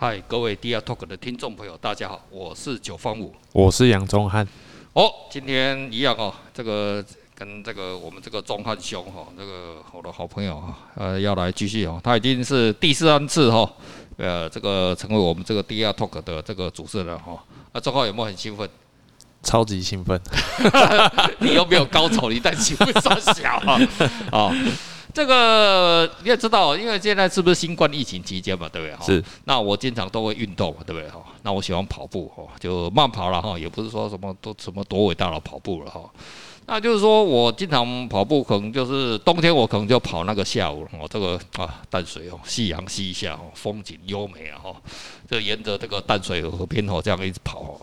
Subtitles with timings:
[0.00, 4.46] 嗨，各位 DR Talk 的听众朋友，大家好，我是九方五，我是杨忠汉。
[4.92, 13.68] 哦，今天一样哦，这个跟这个我们这个宗翰兄哈，这个我的好朋友哈，呃，要来继续哦，他已经是第三次哈，
[14.18, 17.36] 呃，这个成为我们这个 DR Talk 的这个主持人哈。
[17.72, 18.70] 那宗翰有没有很兴奋？
[19.42, 20.20] 超级兴奋！
[21.38, 22.28] 你又没有高潮？
[22.28, 23.80] 你在兴奋三小啊？
[24.30, 24.54] 啊？
[25.18, 29.04] 这个你也知道，因为现在是不是新冠疫情期间嘛，对不对？
[29.04, 29.24] 是。
[29.46, 31.10] 那我经常都会运动，对不对？
[31.10, 31.20] 哈。
[31.42, 36.08] 那我喜欢跑步，哈，就慢跑了哈，也不是说什么都什么多伟大的跑步了哈。
[36.66, 44.76] 那就是说我经常跑步，可能就是冬天我可能就跑那个下午哦，这个啊淡水哦，夕阳西下哦，风景优美啊哈，
[45.28, 47.80] 就沿着这个淡水河边哦，这样一直跑。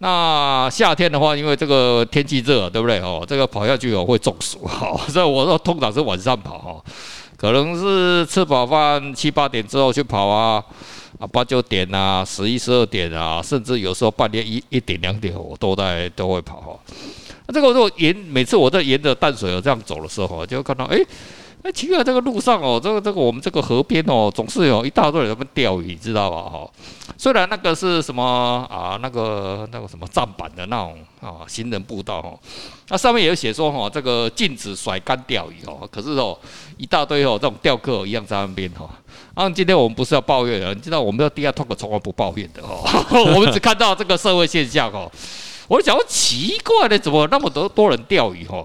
[0.00, 3.00] 那夏天的话，因为这个天气热，对不对？
[3.00, 6.84] 哦，这个跑下去哦会中暑哈， 所以我说通常是晚上跑哈，
[7.36, 10.62] 可能是吃饱饭七八点之后去跑啊，
[11.18, 16.78] 啊八九点啊，十一十二点啊，甚至有时候半夜一一点两点我都在都会跑哈。
[17.46, 20.98] 那这个时候沿每次我在沿着淡水河这样走的时候，就会看到哎。
[21.60, 26.42] 哎，奇怪，这个路上哦，这个这个我们这个河边哦，总是有一大堆人在钓鱼，知道吧？
[26.42, 26.70] 哈，
[27.16, 32.38] 虽然那个是什么啊，那个那个什么站板的那种啊行人步道哦，
[32.90, 36.38] 那上面也有写说哈，这个禁止甩竿钓鱼哦，可是哦，
[36.76, 38.88] 一大堆哦这种钓客一样在那边哈。
[39.34, 42.84] 啊，今天我们不是要抱怨的，你知道我们的 DR Talk 从来不抱怨的哦，
[43.34, 45.10] 我们只看到这个社会现象哦。
[45.66, 48.64] 我就想说奇怪的，怎么那么多多人钓鱼哈？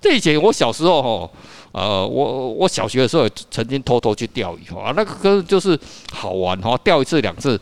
[0.00, 1.30] 这以前我小时候哈。
[1.74, 5.76] 呃，我我小学的时候曾经偷偷去钓鱼哈，那个可就是
[6.12, 7.60] 好玩哈，钓一次两次，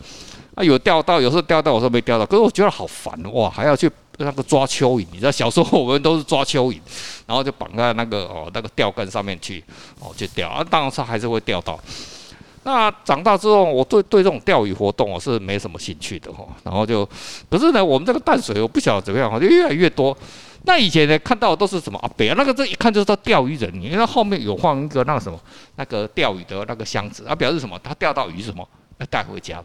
[0.55, 6.79] 啊有钓到，有时候钓到，有时候没钓到，可是我觉得好烦哇，还要去那个抓蚯蚓，你知道小时候我们都是抓蚯蚓，
[7.27, 9.65] 然后就绑在那个哦那个钓竿上面去
[9.99, 11.81] 哦去钓，啊当然是还是会钓到。
[12.65, 17.09] 那长大之后，我对对这种钓鱼活动我是没什么兴趣的哈，然后就
[17.49, 20.15] 可是呢，我们这个淡水我不晓得怎么样，就越来越多。
[20.65, 22.35] 那以前呢，看到的都是什么阿伯啊？
[22.37, 25.37] 那个这一看就是钓鱼人，因为后面有放一个那个什么
[25.75, 27.77] 那个钓鱼的那个箱子，啊，表示什么？
[27.83, 28.67] 他钓到鱼什么？
[28.99, 29.65] 要带回家的。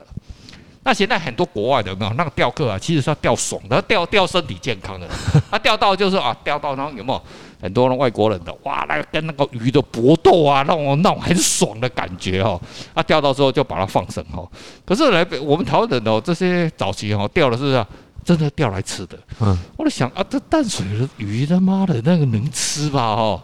[0.84, 2.80] 那现在很多国外的有没有那个钓客啊？
[2.80, 5.08] 其实是要钓爽的，钓钓身体健康的。
[5.52, 7.22] 他钓到就是啊，钓到然后有没有
[7.62, 8.84] 很多的外国人的哇？
[8.90, 12.60] 那个跟那个鱼的搏斗啊，那种那种很爽的感觉哦。
[12.96, 14.50] 啊，钓到之后就把它放生哦。
[14.84, 17.88] 可是来我们台湾人哦，这些早期哦钓的是啊。
[18.28, 23.16] 真的钓来吃的，嗯，我在想啊，这淡水的鱼他妈的那个能吃吧？
[23.16, 23.42] 哈，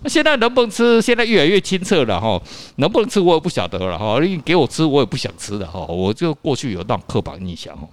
[0.00, 1.02] 那现在能不能吃？
[1.02, 2.40] 现在越来越清澈了哈，
[2.76, 4.18] 能不能吃我也不晓得了哈。
[4.22, 5.80] 你给我吃，我也不想吃的哈。
[5.80, 7.86] 我就过去有那种刻板印象哈。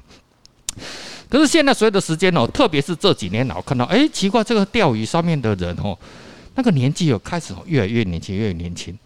[1.28, 5.98] 可是现在随着时间哦，特别是这几年，我看到哎，奇怪，这个钓鱼上面的人哦，
[6.56, 8.98] 那个年纪有开始越来越年轻，越来越年轻。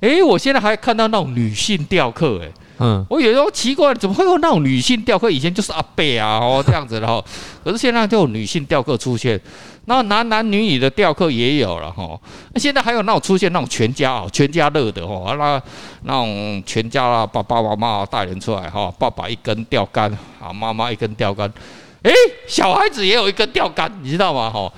[0.00, 2.48] 哎，我现在还看到那种女性钓客哎。
[2.80, 5.28] 嗯，我有时候奇怪，怎么会有那种女性雕刻？
[5.28, 7.20] 以前就是阿贝啊，哦这样子的哈。
[7.64, 9.40] 可是现在就有女性雕刻出现，
[9.86, 12.16] 然后男男女女的雕刻也有了哈。
[12.54, 15.60] 那现在还有那种出现那种全家哦，全家乐的哈，那
[16.04, 20.08] 那种全家啦，爸爸妈妈带人出来哈，爸爸一根钓竿
[20.40, 21.52] 啊，妈妈一根钓竿，
[22.02, 22.12] 诶，
[22.46, 24.48] 小孩子也有一根钓竿，你知道吗？
[24.48, 24.72] 哈，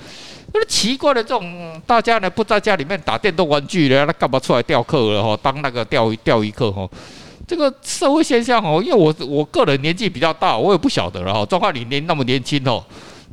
[0.53, 5.37] 那奇怪的这种，大家呢不在家里面打电动玩具的，那干嘛出来钓客了哈？
[5.41, 6.87] 当那个钓鱼钓鱼客哈？
[7.47, 11.45] 这个社会现象哦，因为我我个人年纪比较大，我也不晓得了哈。
[11.45, 12.83] 张翰你年那么年轻哦，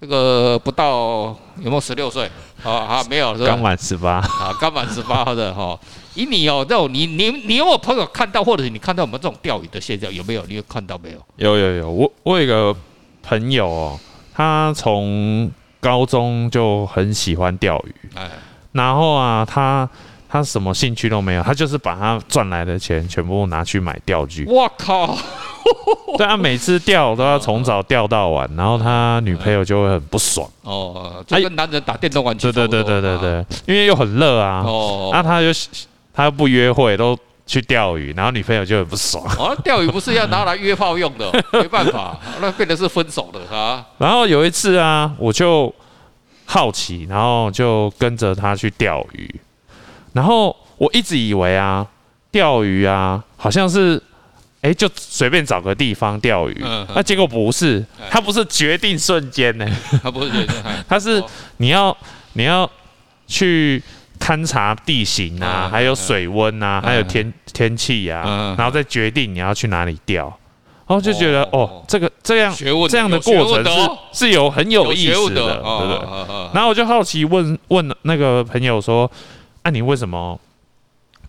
[0.00, 2.30] 这个不到有没有十六岁？
[2.64, 3.46] 啊啊，没有是吧？
[3.46, 5.78] 刚满十八啊，刚满十八的哈。
[6.14, 10.44] 以你哦这种，你你你有没有朋友看到，或者是你看到我们这种钓鱼的现象有没有？
[10.48, 11.18] 你有看到没有？
[11.36, 12.74] 有有有，我我有一个
[13.22, 14.00] 朋友哦，
[14.34, 15.48] 他从
[15.80, 18.30] 高中就很喜欢钓鱼，哎，
[18.72, 19.88] 然后啊他。
[20.30, 24.44] 他什么兴趣都没有，他就是把他赚来的钱全部拿去买钓具。
[24.46, 25.16] 我靠！
[26.18, 30.46] 对啊，每次钓都要从早钓到晚，然后他女朋友就会很不爽。
[30.64, 32.52] 哦，就跟男人打电动玩具。
[32.52, 34.62] 对对对对对对，因为又很热啊。
[34.66, 35.08] 哦。
[35.14, 35.46] 那他就
[36.12, 39.24] 他又不约会，都去钓鱼，然后女朋友就很不爽。
[39.38, 43.84] 哦，钓鱼不是要拿来约炮用的， 没办法，那变成是分手的啊。
[43.96, 45.74] 然后有一次啊，我就
[46.44, 49.40] 好奇，然后就跟着他去钓鱼。
[50.12, 51.86] 然后我一直以为啊，
[52.30, 53.96] 钓鱼啊，好像是，
[54.60, 56.60] 哎、欸，就随便找个地方钓鱼。
[56.62, 56.86] 嗯。
[56.94, 59.66] 那结果不是，他不是决定瞬间呢。
[60.02, 60.54] 他不是决定，
[60.86, 61.24] 他是
[61.56, 61.96] 你要
[62.34, 62.70] 你要
[63.26, 63.82] 去
[64.28, 70.24] 勘察地形啊，还有水温啊，还有天天气啊，然后再决定你要去哪里钓。
[70.86, 72.54] 然后就觉得哦，这个这样
[72.88, 76.50] 这样的过程是是有很有意思的，对不对？
[76.52, 79.10] 然后我就好奇问问那个朋友说。
[79.64, 80.38] 那、啊、你为什么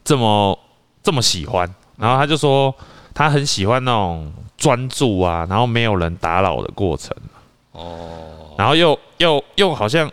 [0.01, 0.57] 这么
[1.03, 1.69] 这么喜欢？
[1.97, 2.73] 然后他就说，
[3.13, 7.13] 他很喜欢那种专注啊，然后没有人打扰的过程。
[7.73, 10.07] 哦，然后又又又好像，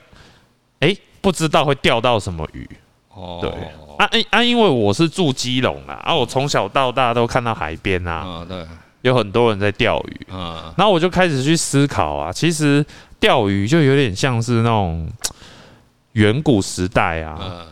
[0.80, 2.64] 哎、欸，不知道会钓到什么鱼。
[3.12, 3.50] 哦，对，
[3.98, 8.64] 啊啊，因为我是住基隆啊，啊，我从小到大都看到海边啊，嗯，对，
[9.02, 12.86] 有很多人在钓鱼，嗯，然后我就开始去思考啊，其实
[13.18, 15.10] 钓鱼就有点像是那种
[16.12, 17.66] 远古时代啊，嗯，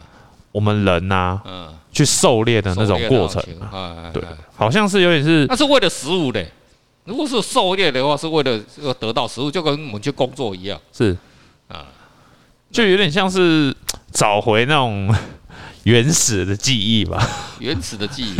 [0.50, 3.40] 我们人啊，嗯，去狩猎的那种过程
[3.70, 4.20] 啊，对，
[4.56, 6.44] 好像是有点是，那是为了食物的。
[7.04, 10.80] 如果是狩猎的话，是为了要得到食物，就跟我们去工作一样。
[10.92, 11.16] 是，
[11.68, 11.84] 啊，
[12.74, 13.72] 就有点像是
[14.12, 15.08] 找回那种
[15.84, 17.24] 原始的记忆吧。
[17.60, 18.34] 原始的记忆。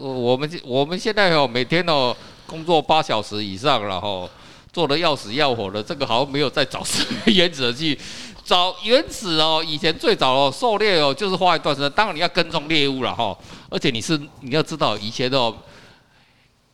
[0.00, 2.14] 我 我们我们现在哦，每天哦
[2.44, 4.28] 工作八小时以上，然后
[4.72, 6.84] 做的要死要活的，这个好像没有在找
[7.26, 7.98] 原始的记忆。
[8.44, 11.88] 找原始哦，以前最早哦狩猎哦，就是花一段时间。
[11.92, 13.36] 当然你要跟踪猎物了哈，
[13.70, 15.54] 而且你是你要知道以前哦。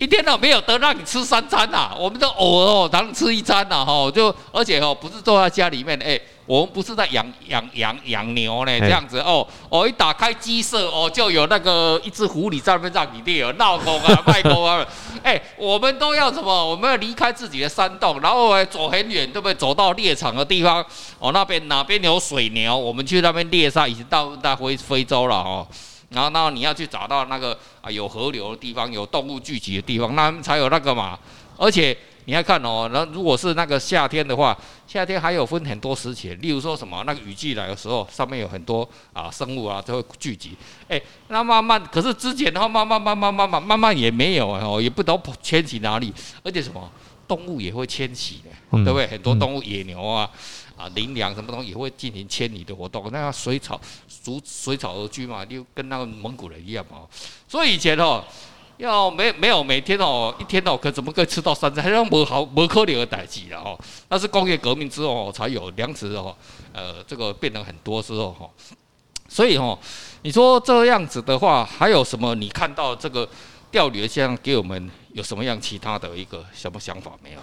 [0.00, 14.82] 一天都没有得让你吃三餐呐、啊，我们都偶尔哦，当吃一餐呐、啊，哈，就而且哦，不是坐在家里面，哎，我们不是在养养养养牛呢，这样子哦，哦，一打开鸡舍哦，就有那个一只狐狸在那边让你猎，闹功啊， 卖狗啊，
[15.23, 16.67] 哎，我们都要什么？
[16.67, 19.53] 我们要离开自己的山洞，然后走很远，对不对？
[19.53, 20.82] 走到猎场的地方，
[21.19, 25.67] 哦，那边哪边有水牛，我们去那边猎杀，已经到到非非洲了哦。
[26.11, 31.19] 然后，然后你要去找到那个啊有河流的地方，有动物聚集的地方，那才有那个嘛。
[31.57, 40.57] 而且你要看哦，那如果是那个夏天的话，夏天还有分很多时期，例如说什么那个雨季来的时候，上面有很多啊生物啊就会聚集。
[40.89, 46.91] 哎，那慢慢，可是之前的话，慢慢慢慢慢慢慢慢也没有哦，也不知道迁徙哪里，而且什么
[47.29, 48.51] 动物也会迁徙的，
[48.83, 49.06] 对不对？
[49.06, 50.29] 很多动物，野牛啊。
[50.81, 53.79] 啊，林良什么东西也会进行迁移的活动，那随草
[54.25, 57.00] 逐随草而居嘛，就跟那个蒙古人一样嘛。
[57.47, 58.25] 所以以前哦，
[58.79, 61.85] 要没没有每天哦，一天哦，可怎么可以吃到三餐？
[61.85, 63.79] 还要没好没可能的代志了哦。
[64.09, 66.35] 那是工业革命之后才有粮食哦，
[66.73, 68.49] 呃，这个变得很多之后哈。
[69.29, 69.79] 所以哦，
[70.23, 72.35] 你说这样子的话，还有什么？
[72.35, 73.29] 你看到这个
[73.71, 77.41] 钓鱼的现象，给我们有什么样其他的一个什么想法没有？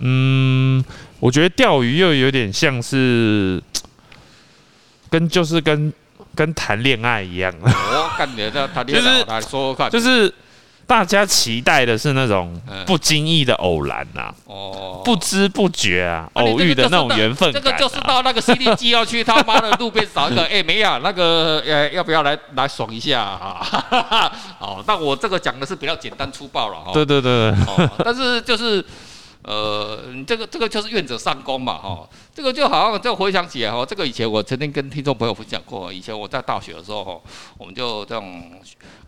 [0.00, 0.84] 嗯，
[1.20, 3.62] 我觉得钓鱼又有点像是
[5.10, 5.92] 跟就是跟
[6.34, 7.52] 跟谈恋爱一样。
[7.62, 10.32] 我感觉这谈恋爱，就是来说说看，就是
[10.86, 17.52] 大家期待的是那种不经意的偶然呐，哦，不知不觉啊，偶遇的那种缘分。
[17.52, 24.32] 这个就是到那个 CDG 要去他妈的路边找一个， 哎，没呀，那个呃，要不要来来爽一下啊？
[24.60, 26.92] 哦，那我这个讲的是比较简单粗暴了哈。
[26.92, 27.52] 对对对，
[28.04, 28.84] 但是就是。
[29.48, 37.18] 呃，这个这个就是愿者上钩嘛，哈，这个就好像就回想起来哈，这个以前我曾经跟听众朋友分享过，以前我在大学的时候哈，
[37.56, 38.22] 我们就这样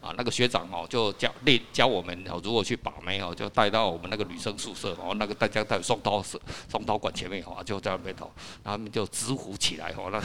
[0.01, 1.31] 啊，那个学长哦，就教
[1.75, 6.41] 教我们哦，如果去把妹哦，就带到我们那个女生宿舍哦，那个大家在双刀室、
[6.71, 8.33] 双刀馆前面哈，就在那边头，
[8.65, 10.23] 然后他们就直呼起来哦，那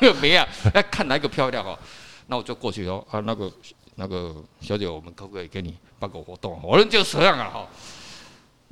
[0.00, 0.44] 那个 妹啊，
[0.74, 1.78] 那，看哪一个漂亮哦，
[2.26, 3.48] 那我就过去哦，啊，那个
[3.94, 6.58] 那个小姐，我们可不可以给你办个活动？
[6.64, 7.68] 我们就这样啊，哈。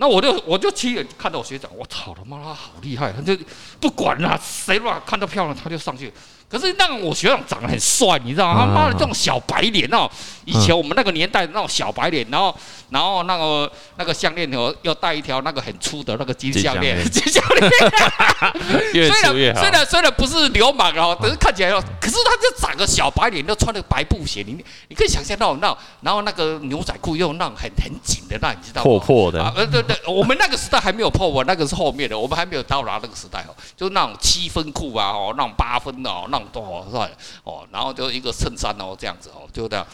[0.03, 3.39] 那我就我就亲眼看到我学长，我操他妈他好厉害，他就
[3.79, 6.13] 不管了，谁乱看到漂亮他就上去。
[6.53, 8.61] 可是那个我学长长得很帅，你知道吗？
[8.61, 10.06] 他妈的这种小白脸哦，
[10.44, 12.55] 以前我们那个年代的那种小白脸，然后
[12.91, 17.71] 然后那个那个项链哦，要戴一条那个很粗的那个金项链，金项链。
[18.93, 19.61] 越粗越好。
[19.61, 28.85] 虽然虽然虽然不是流氓哦，但是看起来哦，可是他就长个小白脸，又穿那个白布鞋，你你可以想象到那然后那个牛仔裤又那种很很紧的那，你知道吗？
[28.85, 29.43] 破破的。
[29.56, 36.53] 呃对对，我们那个时代还没有破我那个是后面的，我们还没有到达那个时代哦，就是那种七分裤啊哦，那种八分的哦，那种。
[36.53, 37.11] 多帅
[37.44, 39.87] 哦，然后就一个衬衫哦，这样子哦，就这样。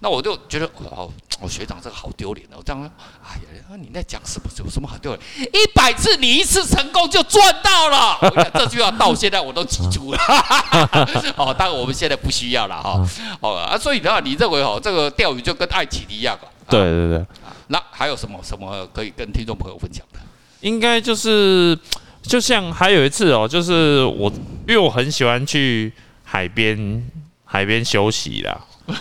[0.00, 2.82] 那我就觉得哦，我学长这个好丢脸哦，这样。
[3.24, 4.50] 哎呀，你在讲什么？
[4.58, 5.48] 有什么好丢脸？
[5.52, 8.50] 一百次你一次成功就赚到了。
[8.54, 10.18] 这句话到现在我都记住了。
[11.36, 13.04] 哦，当然我们现在不需要了哈。
[13.40, 16.46] 哦啊，所以的话，你认为哦，这个钓鱼就跟爱情一样啊？
[16.68, 17.26] 对对对。
[17.68, 20.18] 那还有什么什么可以跟听众朋友分享的？
[20.60, 21.78] 应该就是。
[22.22, 24.30] 就像还有一次哦，就是我，
[24.66, 25.92] 因为我很喜欢去
[26.24, 27.02] 海边
[27.44, 28.56] 海边休息啦。
[28.84, 28.92] 不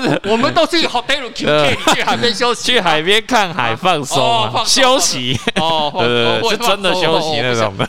[0.00, 5.38] 是，我们都是 hotel QK 去海边休息，去海边看海放松，休息。
[5.56, 5.92] 哦，
[6.50, 7.88] 是真的休息那种的。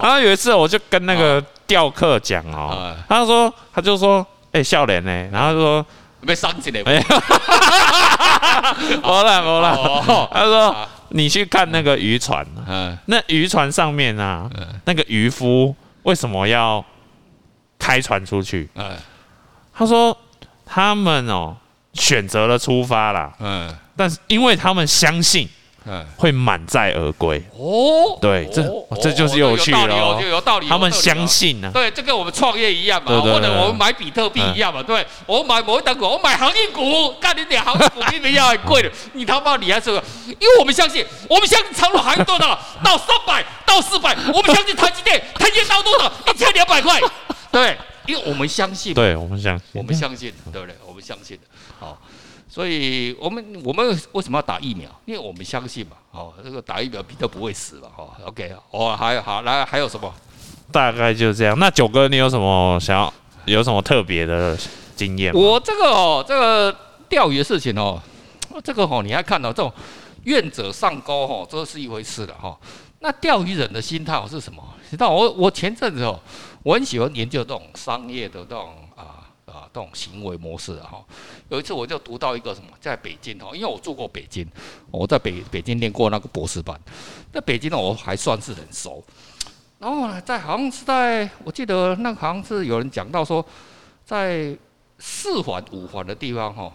[0.00, 5.28] 然后有一次，我就跟那个钓客讲哦，他说，他就说，哎，笑脸呢？
[5.32, 5.86] 然后就说，
[6.26, 6.82] 被伤起来。
[6.84, 7.00] 没有，
[9.02, 10.28] 没了没了。
[10.32, 10.76] 他说。
[11.10, 14.50] 你去看那个渔船，嗯，那渔船上面啊，
[14.84, 16.84] 那个渔夫为什么要
[17.78, 18.68] 开船出去？
[18.74, 18.96] 嗯，
[19.72, 20.16] 他说
[20.64, 21.56] 他们哦
[21.94, 23.32] 选择了出发啦。
[23.40, 25.48] 嗯，但是因为他们相信。
[26.16, 27.42] 会满载而归。
[27.56, 28.62] 哦，对，这
[29.00, 30.68] 这就是有趣了，就有道理。
[30.68, 39.90] 他们相信呢，对，这跟我们创业一样嘛，或者我们买比特币一样嘛，对，我买某一档股，我买航运股，干你点航运股明明要很贵的，你他妈你还是，
[40.26, 46.12] 因为我们相信，我们相信长荣航运多少 到三百到四百，我们相信台积电， 台积电到多少？
[46.32, 47.00] 一千两百块，
[47.50, 47.76] 对，
[48.06, 50.76] 因为我们相信，对我们相信，我们相信，对不对？
[50.86, 51.38] 我们相信，
[51.78, 51.98] 好。
[52.48, 54.88] 所以我们我们为什么要打疫苗？
[55.04, 60.12] 因为我们相信嘛，哦，这个打疫苗比较不会死嘛，哦，OK，哦，还有好来还有什么？
[60.72, 61.58] 大概就这样。
[61.58, 63.12] 那九哥，你有什么想要
[63.44, 64.56] 有什么特别的
[64.96, 65.32] 经验？
[65.34, 66.74] 我这个哦，这个
[67.08, 68.00] 钓鱼的事情哦，
[68.64, 69.72] 这个哦，你还看到这种
[70.24, 72.58] 愿者上钩哦，这是一回事了哈。
[73.00, 74.62] 那钓鱼人的心态是什么？
[74.90, 76.18] 你知道我我前阵子哦，
[76.62, 78.74] 我很喜欢研究这种商业的这种
[79.72, 81.04] 这种行为模式哈，
[81.48, 84.46] 有一次我就读到一个什么，在北京哈，因为我住过北京，
[84.90, 86.78] 我在北北京念过那个博士班，
[87.32, 89.04] 在北京呢我还算是很熟。
[89.78, 93.44] 然后呢，在好像是在，我记得那好像是有人讲到说，
[94.04, 94.56] 在
[94.98, 96.72] 四环五环的地方哈，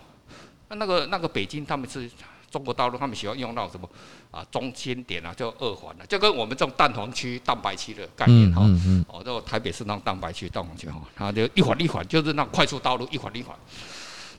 [0.69, 2.09] 那个那个北京他们是。
[2.53, 3.89] 中国大陆他们喜欢用到什么
[4.29, 4.45] 啊？
[4.51, 8.61] 中心点啊，叫二环啊，就跟我们这种蛋黄区、蛋白区的概念哈。
[8.61, 13.57] 哦、嗯，这、嗯、台北是那种蛋白区、蛋黄区哈，它就一环一环，就是那快速道路一环一环。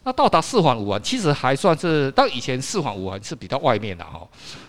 [0.05, 4.25] 那到达四环五环，其实还算是，到以前四环五环是比较外面的哈，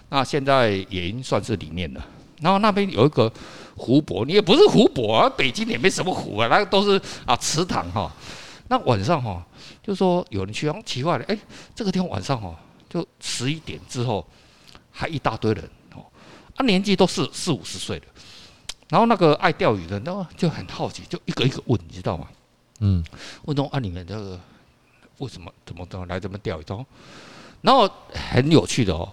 [0.09, 2.03] 那现在也已经算是里面了。
[2.41, 3.31] 然后那边有一个
[3.77, 8.11] 湖泊，你也不是湖泊啊，北京也没什么湖啊，那个都是啊池塘哈。
[8.69, 9.45] 那晚上哈，
[9.83, 11.37] 就说有人去，奇怪了，哎，
[11.75, 12.55] 这个地方晚上哈。
[12.95, 14.25] 就十一点之后，
[14.89, 16.05] 还一大堆人哦，
[16.55, 18.05] 啊，年纪都是四五十岁的，
[18.87, 22.29] 然后那个爱钓鱼的，那就很好奇，就一个一个问，你知道吗？
[22.79, 23.03] 嗯，
[23.43, 24.39] 问说啊，你们这个
[25.17, 26.65] 为什么怎么怎么来这么钓鱼？
[27.61, 29.11] 然后很有趣的哦，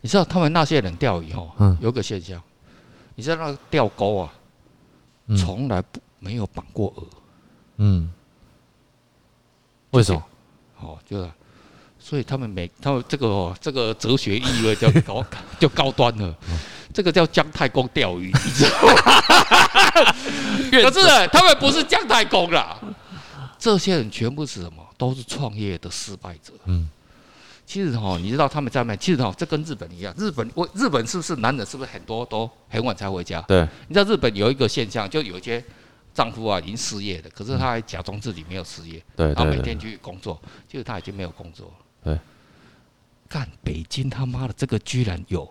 [0.00, 2.42] 你知道他们那些人钓鱼哦，有个现象，
[3.14, 4.32] 你知道那个钓钩啊，
[5.36, 7.04] 从来不没有绑过饵，
[7.76, 8.10] 嗯，
[9.90, 10.24] 为什么？
[10.80, 11.30] 哦，就是。
[12.00, 15.24] 所以他们每他们这个哦，这个哲学意味就高
[15.58, 16.34] 就高端了，
[16.94, 18.94] 这个叫姜太公钓鱼，你知道吗？
[20.70, 22.78] 可是他们不是姜太公啦，
[23.58, 24.86] 这些人全部是什么？
[24.96, 26.52] 都是创业的失败者。
[26.64, 26.88] 嗯，
[27.66, 33.40] 其实哈，你知道他们在卖，其实哈，这跟日本一样，日本我日本是不是男人是不是很多都很晚才回家？
[33.42, 35.62] 对，你知道日本有一个现象，就有一些
[36.14, 40.40] 丈夫啊已经失业了，可是他还假装自己没有失业，对，然后每天去工作，
[40.70, 41.72] 其实他已经没有工作。
[42.04, 42.18] 对，
[43.28, 45.48] 干北京他妈的这个居然有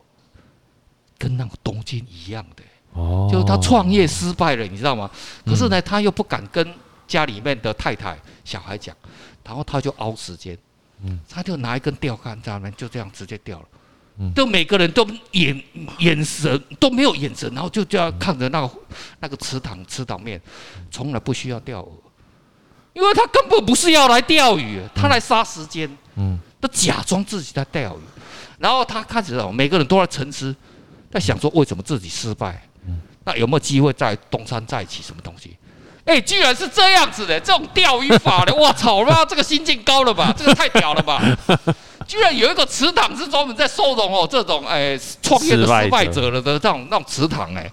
[1.17, 2.63] 跟那个东京一样的，
[2.93, 5.09] 哦，就是他创业失败了，你知道吗？
[5.45, 6.73] 可是呢，他又不敢跟
[7.07, 8.95] 家里面的太太、小孩讲，
[9.43, 10.57] 然后他就熬时间，
[11.03, 13.65] 嗯，他就拿一根钓竿在那边就这样直接钓了，
[14.19, 15.63] 嗯，都每个人都眼
[15.99, 18.73] 眼神都没有眼神，然后就就要看着那个
[19.19, 20.41] 那个池塘池塘面，
[20.89, 21.89] 从来不需要钓饵。
[22.93, 25.87] 因为他根本不是要来钓鱼，他来杀时间。
[26.17, 28.01] 嗯，他假装自己在钓鱼，
[28.57, 30.55] 然后他开始哦，每个人都在沉思，
[31.11, 32.61] 在想说为什么自己失败。
[32.87, 35.01] 嗯，那有没有机会再东山再起？
[35.03, 35.55] 什么东西？
[36.05, 39.03] 哎，居然是这样子的，这种钓鱼法的， 我操！
[39.05, 40.33] 那这个心境高了吧？
[40.37, 41.21] 这个太屌了吧？
[42.07, 47.69] 居然有一个池塘是专门在收容哦这种哎创业的失败者了的这种那种池塘哎。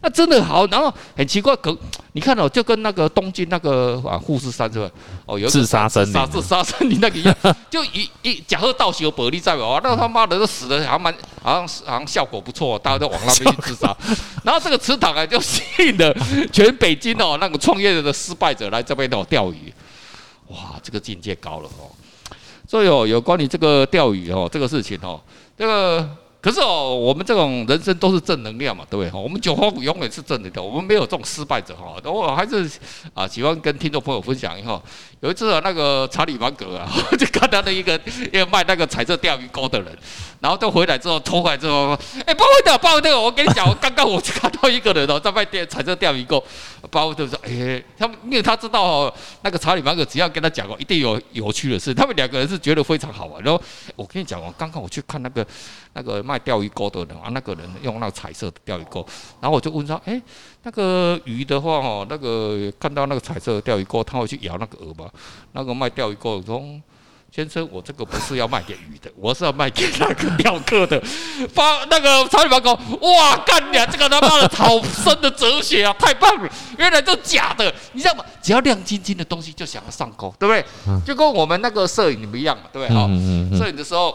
[0.00, 1.76] 那真的好，然后很奇怪，可
[2.12, 4.88] 你看哦，就跟那个东京那个啊富士山是吧？
[5.26, 7.34] 哦，有自杀森林，自杀森林那个一样，
[7.68, 11.12] 就一一假设道有玻璃在哦，那他妈的都死的还蛮，
[11.42, 13.96] 好像好像效果不错，大家都往那边去自杀。
[14.44, 16.14] 然后这个池塘啊，就吸引了
[16.52, 19.74] 全北京哦那个创业的失败者来这边哦钓鱼。
[20.46, 21.90] 哇，这个境界高了哦。
[22.68, 25.20] 所以哦，有关于这个钓鱼哦这个事情哦，
[25.56, 26.08] 这个。
[26.48, 29.20] 可是哦，我们这种人生都是正能量嘛，对不对？
[29.20, 31.94] 我们九方永远是正能量，我们没有这种失败者哈。
[32.10, 32.66] 我还是
[33.12, 34.80] 啊，喜欢跟听众朋友分享一下。
[35.20, 36.88] 有一次啊，那个查理芒格啊，
[37.18, 38.00] 就看到那一个
[38.32, 39.98] 要卖那个彩色钓鱼钩的人，
[40.40, 41.88] 然后就回来之后，偷回来之后，
[42.24, 46.42] 哎，不会的，不会的，我跟你讲，我刚刚我就看到一个人哦，在卖电彩色钓鱼钩，
[46.90, 53.42] 包括就说，哎，他们因为他知道哦，那个查理芒格只要跟他讲哦，一定有有趣的事，他们两个人是觉得非常好玩。
[53.42, 53.60] 然后
[53.96, 55.44] 我跟你讲哦，刚刚我去看那个
[55.98, 59.04] 那个卖钓鱼钩的人啊，那个人用那个彩色的钓鱼钩，
[59.40, 60.22] 然后我就问他，哎。
[60.64, 65.08] 那个鱼的话，哦，那个看到那个彩色的钓鱼钩，他会去咬那个饵吗？
[65.52, 66.62] 那个卖钓鱼钩说，
[67.32, 71.00] 先生，我这个不是要卖给鱼的，我是要卖给那个钓客的。
[71.54, 73.86] 发那个查理芒狗，哇，干你啊！
[73.86, 76.50] 这个他妈的好深的哲学啊，太棒了！
[76.76, 78.24] 原来都假的，你知道吗？
[78.42, 81.00] 只要亮晶晶的东西就想要上钩，对不对？
[81.06, 82.94] 就跟我们那个摄影不一样嘛，对不对？
[82.94, 83.06] 好，
[83.56, 84.14] 摄影的时候，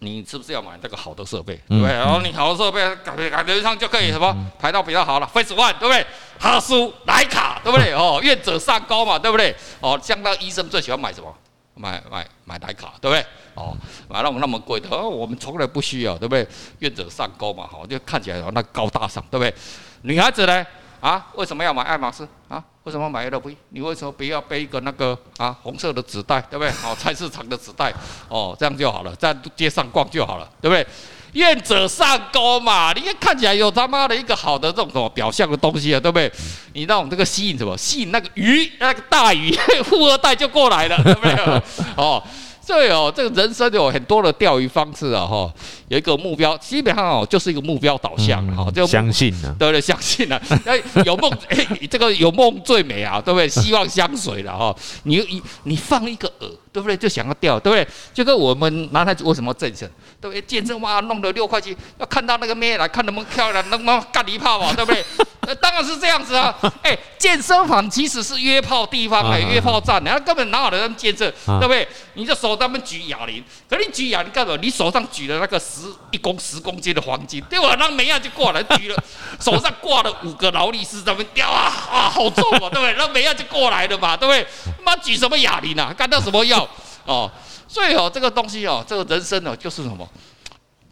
[0.00, 1.92] 你是不是要买这个好的设备，对不对？
[1.92, 6.06] 然后你好的设备，感觉感觉上就可以什么排到比较好了，Face One，对不对？
[6.38, 7.92] 哈苏、徠卡，对不对？
[7.94, 9.54] 哦，愿者上钩嘛，对不对？
[9.80, 11.34] 哦，像那医生最喜欢买什么？
[11.74, 13.24] 买买买徠卡，对不对？
[13.54, 13.76] 哦，
[14.08, 16.46] 买那种那么贵的，哦，我们从来不需要，对不对？
[16.78, 19.54] 愿者上钩嘛，好，就看起来那高大上，对不对？
[20.02, 20.66] 女孩子呢？
[21.00, 22.26] 啊，为什么要买爱马仕？
[22.48, 23.56] 啊，为什么买 LV？
[23.70, 26.70] 你为什么不要背一个那个啊红色的纸袋，对不对？
[26.84, 27.92] 哦， 菜市场的纸袋，
[28.28, 30.86] 哦，这样就好了，在街上逛就好了，对不对？
[31.32, 36.32] 愿者上钩嘛，你看看起来有他妈的一个好的这种什么表象的东西啊，对不对？
[36.72, 37.76] 你让我们这个吸引什么？
[37.76, 39.52] 吸引那个鱼，那个大鱼，
[39.84, 41.62] 富二代就过来了，对不对？
[41.96, 42.22] 哦。
[42.66, 45.52] 对哦，这个人生有很多的钓鱼方式啊，哈，
[45.88, 51.56] 有一个目标，基本上哦就是一个目标导向，哈、嗯，就相信了，对对，相信了， 哎，有梦， 哎，
[51.90, 53.48] 这个有梦最美啊，对不对？
[53.48, 56.94] 希望相随了哈，你你你放一个饵，对不对？
[56.94, 57.88] 就想要钓，对不对？
[58.12, 59.90] 就跟我们男孩子为什么健身，
[60.20, 60.42] 对不对？
[60.42, 65.02] 健身哇，弄了六块钱，要看到那个妹来看能不能漂亮，能不能干一炮嘛，对不对？
[65.46, 66.54] 呃，当然是这样子啊！
[66.82, 71.88] 哎，健身房其实是约炮地方哎，约炮站，然后根本哪有人健身，对不对？
[72.14, 74.58] 你就手他们举哑铃，可你举哑铃干什么？
[74.60, 77.76] 你手上举了那个十一公十公斤的黄金，对吧？
[77.78, 78.96] 那梅亚就过来举了，
[79.40, 82.94] 手上挂了五个劳力士，咱们吊啊啊，好重啊，对不对？
[82.98, 84.44] 那梅亚就过来了嘛，对不对？
[84.84, 85.94] 妈举什么哑铃啊？
[85.96, 86.65] 干到什么药
[87.06, 87.30] 哦？
[87.68, 90.08] 所以哦，这个东西哦，这个人生哦，就是什么？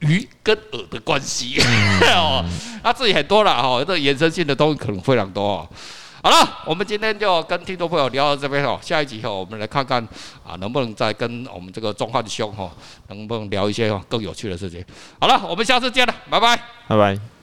[0.01, 1.59] 鱼跟饵的关系
[2.15, 2.45] 哦，
[2.83, 5.69] 那自己很多了哦，这个衍生性的东西可能非常多哦。
[6.23, 10.03] 好了，我们今天就跟听众朋友聊到这边哦，下一集哦我们来看看
[10.47, 12.71] 啊，能不能再跟我们这个忠汉兄哈，
[13.09, 14.85] 能不能聊一些更有趣的事情。
[15.21, 16.57] 好了，我们下次见了，拜拜，
[16.89, 17.34] 拜拜。